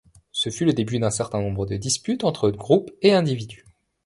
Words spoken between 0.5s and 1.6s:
le début d'un certain